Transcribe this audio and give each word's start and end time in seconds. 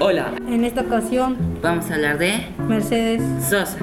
Hola. 0.00 0.32
En 0.48 0.64
esta 0.64 0.80
ocasión 0.82 1.36
vamos 1.62 1.90
a 1.90 1.94
hablar 1.94 2.18
de 2.18 2.46
Mercedes 2.68 3.22
Sosa. 3.48 3.78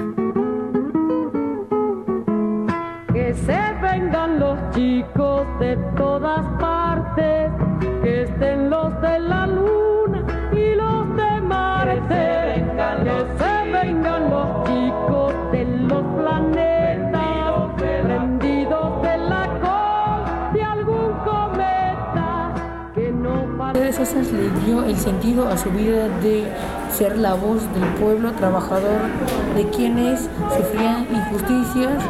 Que 3.12 3.34
se 3.34 3.58
vengan 3.80 4.38
los 4.38 4.58
chicos 4.74 5.46
de 5.58 5.76
todas 5.96 6.44
partes, 6.60 7.50
Dio 24.64 24.84
el 24.84 24.96
sentido 24.96 25.48
a 25.48 25.56
su 25.56 25.70
vida 25.70 26.08
de 26.20 26.44
ser 26.92 27.18
la 27.18 27.34
voz 27.34 27.62
del 27.74 27.84
pueblo 28.00 28.32
trabajador, 28.32 29.00
de 29.56 29.68
quienes 29.70 30.28
sufrían 30.56 31.06
injusticias, 31.10 32.02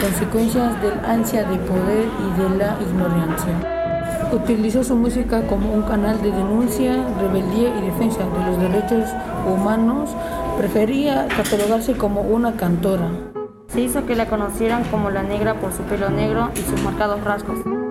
consecuencias 0.00 0.82
del 0.82 0.92
ansia 1.04 1.44
de 1.44 1.56
poder 1.58 2.04
y 2.20 2.42
de 2.42 2.58
la 2.58 2.76
ignorancia. 2.80 3.76
Utilizó 4.32 4.82
su 4.84 4.96
música 4.96 5.46
como 5.46 5.72
un 5.72 5.82
canal 5.82 6.20
de 6.20 6.32
denuncia, 6.32 7.02
rebeldía 7.20 7.78
y 7.78 7.86
defensa 7.86 8.18
de 8.18 8.50
los 8.50 8.60
derechos 8.60 9.08
humanos. 9.48 10.10
Prefería 10.58 11.28
catalogarse 11.28 11.96
como 11.96 12.22
una 12.22 12.56
cantora. 12.56 13.08
Se 13.68 13.80
hizo 13.80 14.04
que 14.04 14.16
la 14.16 14.26
conocieran 14.26 14.84
como 14.84 15.10
la 15.10 15.22
negra 15.22 15.54
por 15.54 15.72
su 15.72 15.82
pelo 15.84 16.10
negro 16.10 16.50
y 16.54 16.58
sus 16.58 16.82
marcados 16.82 17.22
rasgos. 17.24 17.85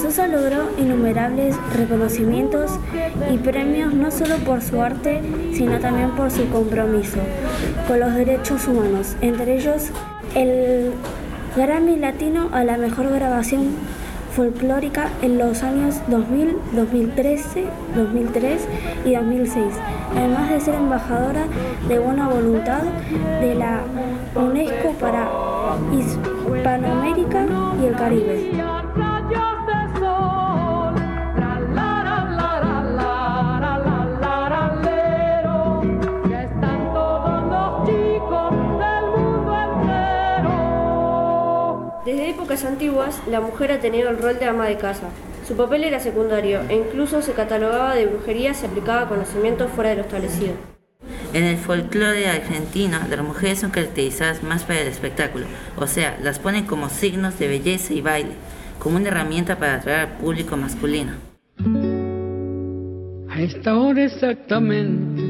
Sosa 0.00 0.28
logró 0.28 0.70
innumerables 0.78 1.56
reconocimientos 1.76 2.70
y 3.30 3.36
premios 3.36 3.92
no 3.92 4.10
solo 4.10 4.36
por 4.36 4.62
su 4.62 4.80
arte, 4.80 5.20
sino 5.52 5.78
también 5.78 6.12
por 6.12 6.30
su 6.30 6.48
compromiso 6.48 7.18
con 7.86 8.00
los 8.00 8.14
derechos 8.14 8.66
humanos, 8.66 9.14
entre 9.20 9.56
ellos 9.56 9.90
el 10.34 10.92
Grammy 11.54 11.96
Latino 11.96 12.48
a 12.52 12.64
la 12.64 12.78
mejor 12.78 13.10
grabación 13.10 13.74
folclórica 14.34 15.10
en 15.20 15.36
los 15.36 15.62
años 15.62 16.00
2000, 16.08 16.56
2013, 16.72 17.64
2003 17.94 18.68
y 19.04 19.14
2006, 19.14 19.64
además 20.16 20.48
de 20.48 20.60
ser 20.60 20.76
embajadora 20.76 21.44
de 21.88 21.98
buena 21.98 22.26
voluntad 22.26 22.82
de 23.40 23.54
la 23.54 23.80
UNESCO 24.34 24.92
para 24.98 25.28
Hispanoamérica 25.92 27.46
y 27.82 27.86
el 27.86 27.96
Caribe. 27.96 28.79
Desde 42.10 42.30
épocas 42.30 42.64
antiguas, 42.64 43.22
la 43.30 43.40
mujer 43.40 43.70
ha 43.70 43.78
tenido 43.78 44.10
el 44.10 44.18
rol 44.18 44.36
de 44.40 44.46
ama 44.46 44.66
de 44.66 44.76
casa. 44.76 45.10
Su 45.46 45.54
papel 45.54 45.84
era 45.84 46.00
secundario 46.00 46.58
e 46.68 46.74
incluso 46.74 47.22
se 47.22 47.34
catalogaba 47.34 47.94
de 47.94 48.06
brujería 48.06 48.52
si 48.52 48.66
aplicaba 48.66 49.08
conocimientos 49.08 49.70
fuera 49.70 49.90
de 49.90 49.96
lo 49.96 50.02
establecido. 50.02 50.54
En 51.32 51.44
el 51.44 51.56
folclore 51.56 52.26
argentino, 52.26 52.98
las 53.08 53.22
mujeres 53.22 53.60
son 53.60 53.70
caracterizadas 53.70 54.42
más 54.42 54.64
para 54.64 54.80
el 54.80 54.88
espectáculo, 54.88 55.46
o 55.76 55.86
sea, 55.86 56.18
las 56.20 56.40
ponen 56.40 56.66
como 56.66 56.88
signos 56.88 57.38
de 57.38 57.46
belleza 57.46 57.94
y 57.94 58.00
baile, 58.00 58.32
como 58.80 58.96
una 58.96 59.06
herramienta 59.06 59.60
para 59.60 59.76
atraer 59.76 60.00
al 60.00 60.16
público 60.16 60.56
masculino. 60.56 61.12
A 63.28 63.40
esta 63.40 63.78
hora 63.78 64.02
exactamente 64.02 65.22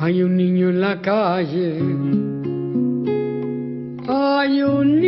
hay 0.00 0.20
un 0.20 0.36
niño 0.36 0.70
en 0.70 0.80
la 0.80 1.00
calle. 1.00 1.78
Hay 4.10 4.62
un 4.62 5.00
niño 5.00 5.07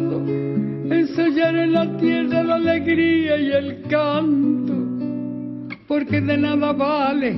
en 1.27 1.73
la 1.73 1.97
tierra 1.97 2.43
la 2.43 2.55
alegría 2.55 3.37
y 3.37 3.51
el 3.51 3.81
canto, 3.83 4.73
porque 5.87 6.19
de 6.21 6.37
nada 6.37 6.73
vale 6.73 7.37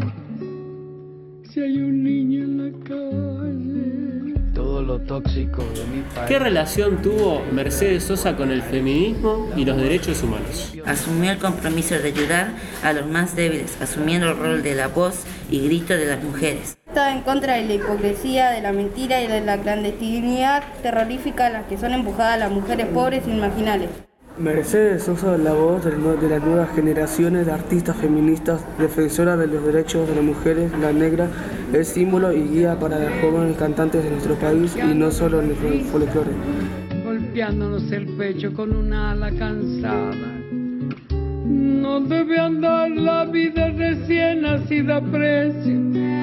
si 1.44 1.60
hay 1.60 1.78
un 1.78 2.04
niño 2.04 2.44
en 2.44 2.58
la 2.58 2.86
calle 2.86 4.54
todo 4.54 4.82
lo 4.84 5.00
tóxico 5.00 5.64
de 5.64 5.86
mi 5.86 6.02
país. 6.02 6.28
¿Qué 6.28 6.40
relación 6.40 7.02
tuvo 7.02 7.44
Mercedes 7.52 8.04
Sosa 8.04 8.36
con 8.36 8.52
el 8.52 8.62
feminismo 8.62 9.52
y 9.56 9.66
los 9.66 9.78
derechos 9.78 10.24
humanos? 10.24 10.74
Asumió 10.86 11.32
el 11.32 11.38
compromiso 11.40 11.96
de 11.96 12.08
ayudar 12.08 12.54
a 12.84 12.94
los 12.94 13.08
más 13.08 13.36
débiles, 13.36 13.82
asumiendo 13.82 14.30
el 14.30 14.38
rol 14.38 14.64
de 14.64 14.76
la 14.76 14.88
voz 14.88 15.24
y 15.50 15.60
grito 15.60 15.94
de 15.94 16.06
las 16.06 16.24
mujeres. 16.24 16.78
Estaba 16.94 17.12
en 17.12 17.22
contra 17.22 17.56
de 17.56 17.66
la 17.66 17.74
hipocresía, 17.74 18.52
de 18.52 18.62
la 18.62 18.72
mentira 18.72 19.20
y 19.20 19.26
de 19.26 19.42
la 19.42 19.58
clandestinidad 19.58 20.62
terrorífica 20.84 21.48
a 21.48 21.50
las 21.50 21.66
que 21.66 21.76
son 21.76 21.92
empujadas 21.92 22.38
las 22.38 22.52
mujeres 22.52 22.86
pobres 22.86 23.24
y 23.28 23.32
marginales. 23.32 23.90
Mercedes 24.38 25.02
Sosa, 25.02 25.36
la 25.40 25.54
voz 25.54 25.84
de, 25.84 26.30
las 26.30 26.44
nuevas 26.44 26.70
generaciones 26.76 27.48
de 27.48 27.52
artistas 27.52 27.98
feministas, 27.98 28.64
defensora 28.78 29.36
de 29.38 29.48
los 29.48 29.66
derechos 29.66 30.08
de 30.08 30.14
las 30.14 30.24
mujeres, 30.24 30.72
la 30.80 30.94
negra, 30.94 31.30
es 31.74 31.88
símbolo 31.88 32.32
y 32.32 32.44
guía 32.44 32.80
para 32.80 33.00
las 33.00 33.22
jóvenes 33.22 33.58
cantantes 33.58 34.04
de 34.04 34.12
nuestro 34.12 34.36
país 34.36 34.76
y 34.78 34.94
no 34.94 35.10
solo 35.10 35.42
en 35.42 35.50
el 35.50 35.86
folclore. 35.86 36.30
Golpeándonos 37.04 37.92
el 37.92 38.06
pecho 38.18 38.54
con 38.54 38.72
una 38.72 39.14
ala 39.14 39.32
cansada. 39.32 40.32
No 41.44 42.02
debe 42.02 42.40
andar 42.40 42.92
la 42.92 43.26
vida 43.26 43.72
recién 43.72 44.44
nacida 44.44 45.02
precio. 45.02 46.23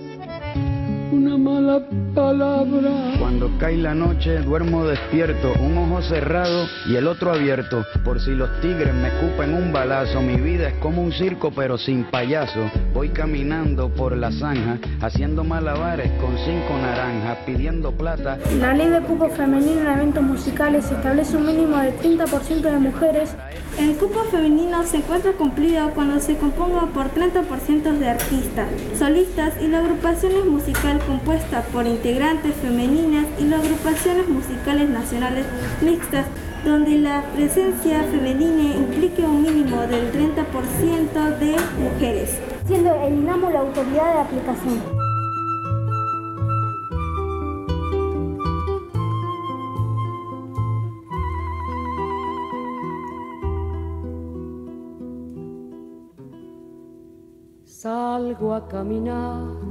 una 1.11 1.37
mala 1.37 1.81
palabra. 2.15 3.17
Cuando 3.19 3.51
cae 3.59 3.77
la 3.77 3.93
noche 3.93 4.39
duermo 4.39 4.85
despierto, 4.85 5.53
un 5.59 5.77
ojo 5.77 6.01
cerrado 6.01 6.67
y 6.87 6.95
el 6.95 7.07
otro 7.07 7.33
abierto. 7.33 7.85
Por 8.05 8.21
si 8.21 8.31
los 8.31 8.49
tigres 8.61 8.93
me 8.93 9.09
escupen 9.09 9.53
un 9.53 9.73
balazo, 9.73 10.21
mi 10.21 10.37
vida 10.37 10.69
es 10.69 10.75
como 10.75 11.01
un 11.03 11.11
circo 11.11 11.51
pero 11.51 11.77
sin 11.77 12.05
payaso. 12.05 12.71
Voy 12.93 13.09
caminando 13.09 13.89
por 13.89 14.15
la 14.15 14.31
zanja, 14.31 14.77
haciendo 15.01 15.43
malabares 15.43 16.11
con 16.21 16.37
cinco 16.37 16.77
naranjas, 16.81 17.39
pidiendo 17.45 17.91
plata. 17.91 18.37
La 18.59 18.73
ley 18.73 18.87
de 18.87 19.01
cupo 19.01 19.29
femenino 19.29 19.81
en 19.81 19.87
eventos 19.87 20.23
musicales 20.23 20.89
establece 20.89 21.35
un 21.35 21.45
mínimo 21.45 21.77
de 21.77 21.93
30% 21.97 22.61
de 22.61 22.79
mujeres. 22.79 23.35
El 23.77 23.95
cupo 23.95 24.23
femenino 24.31 24.83
se 24.83 24.97
encuentra 24.97 25.31
cumplido 25.33 25.89
cuando 25.91 26.19
se 26.19 26.37
componga 26.37 26.87
por 26.87 27.07
30% 27.13 27.97
de 27.99 28.09
artistas, 28.09 28.67
solistas 28.97 29.53
y 29.61 29.67
la 29.67 29.79
agrupación 29.79 30.33
es 30.33 30.45
musical 30.45 31.00
compuesta 31.05 31.61
por 31.73 31.85
integrantes 31.85 32.55
femeninas 32.55 33.25
y 33.39 33.45
las 33.45 33.63
agrupaciones 33.63 34.27
musicales 34.27 34.89
nacionales 34.89 35.45
mixtas, 35.81 36.25
donde 36.65 36.97
la 36.97 37.23
presencia 37.33 38.03
femenina 38.03 38.75
implique 38.75 39.23
un 39.23 39.41
mínimo 39.41 39.81
del 39.81 40.11
30% 40.11 41.37
de 41.39 41.55
mujeres. 41.79 42.37
Siendo 42.67 42.93
eliminamos 43.01 43.51
la 43.51 43.59
autoridad 43.59 44.13
de 44.13 44.19
aplicación. 44.21 45.01
Salgo 57.65 58.53
a 58.53 58.67
caminar 58.67 59.70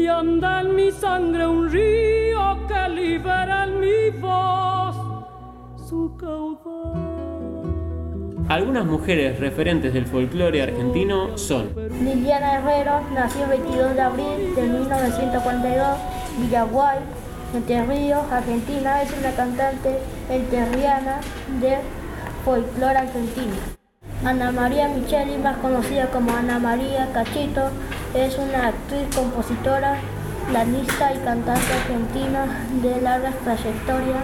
y 0.00 0.06
anda 0.06 0.62
en 0.62 0.74
mi 0.74 0.90
sangre 0.90 1.46
un 1.46 1.70
río 1.70 2.66
que 2.66 2.88
libera 2.88 3.64
en 3.64 3.80
mi 3.80 4.10
voz 4.18 4.96
su 5.88 6.16
caudal. 6.16 7.10
Algunas 8.48 8.86
mujeres 8.86 9.38
referentes 9.38 9.92
del 9.92 10.06
folclore 10.06 10.62
argentino 10.62 11.36
son 11.36 11.68
Liliana 12.02 12.54
Herrero 12.54 13.02
nació 13.12 13.44
el 13.44 13.50
22 13.50 13.94
de 13.94 14.00
abril 14.00 14.54
de 14.56 14.62
1942, 14.62 15.86
Villaguay, 16.38 16.98
Entre 17.54 17.84
Ríos, 17.84 18.24
Argentina. 18.32 19.02
Es 19.02 19.12
una 19.18 19.32
cantante 19.32 19.98
enterriana 20.30 21.20
de 21.60 21.76
folclore 22.44 22.96
argentino. 22.96 23.54
Ana 24.24 24.50
María 24.50 24.88
Micheli, 24.88 25.36
más 25.36 25.58
conocida 25.58 26.06
como 26.06 26.32
Ana 26.32 26.58
María 26.58 27.08
Cachito, 27.12 27.70
es 28.14 28.36
una 28.38 28.68
actriz, 28.68 29.14
compositora, 29.14 29.98
pianista 30.48 31.14
y 31.14 31.18
cantante 31.18 31.72
argentina 31.72 32.46
de 32.82 33.00
larga 33.00 33.30
trayectoria 33.44 34.16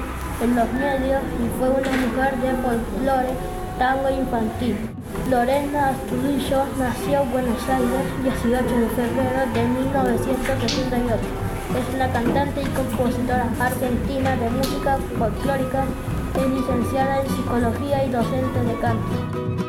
en 0.43 0.57
los 0.57 0.73
medios 0.73 1.23
y 1.39 1.59
fue 1.59 1.71
una 1.71 1.91
mujer 1.91 2.37
de 2.39 2.51
folclore, 2.63 3.31
tango 3.79 4.11
infantil. 4.11 4.77
Lorena 5.31 5.91
Astudillo 5.91 6.65
nació 6.79 7.23
en 7.23 7.33
Buenos 7.33 7.69
Aires 7.69 8.07
el 8.17 8.23
18 8.25 8.63
de 8.65 8.89
febrero 8.89 9.41
de 9.55 9.63
1978. 9.63 11.17
Es 11.79 11.95
una 11.95 12.11
cantante 12.13 12.63
y 12.63 12.67
compositora 12.67 13.49
argentina 13.61 14.37
de 14.37 14.51
música 14.51 14.99
folclórica, 15.19 15.85
es 16.35 16.49
licenciada 16.49 17.23
en 17.23 17.29
psicología 17.29 18.05
y 18.05 18.11
docente 18.11 18.63
de 18.63 18.81
canto. 18.81 19.66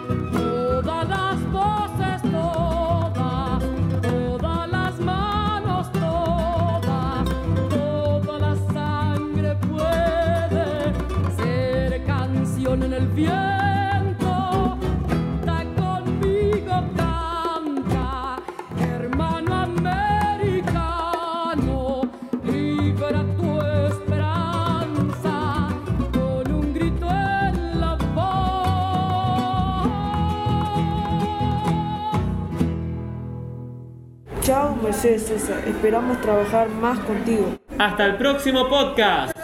Chao 34.47 34.77
Mercedes 34.81 35.27
Sosa, 35.27 35.59
esperamos 35.67 36.21
trabajar 36.21 36.69
más 36.69 36.97
contigo. 36.99 37.57
Hasta 37.77 38.05
el 38.05 38.15
próximo 38.15 38.69
podcast. 38.69 39.37